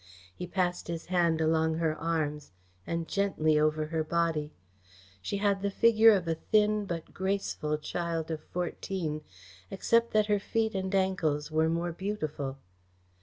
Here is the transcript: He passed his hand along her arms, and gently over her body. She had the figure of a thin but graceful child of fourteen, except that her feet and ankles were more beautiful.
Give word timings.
He 0.33 0.47
passed 0.47 0.87
his 0.87 1.05
hand 1.13 1.39
along 1.41 1.75
her 1.75 1.95
arms, 1.95 2.49
and 2.87 3.07
gently 3.07 3.59
over 3.59 3.85
her 3.85 4.03
body. 4.03 4.51
She 5.21 5.37
had 5.37 5.61
the 5.61 5.69
figure 5.69 6.11
of 6.15 6.27
a 6.27 6.33
thin 6.33 6.85
but 6.85 7.13
graceful 7.13 7.77
child 7.77 8.31
of 8.31 8.41
fourteen, 8.43 9.21
except 9.69 10.11
that 10.13 10.25
her 10.25 10.39
feet 10.39 10.73
and 10.73 10.95
ankles 10.95 11.51
were 11.51 11.69
more 11.69 11.91
beautiful. 11.91 12.57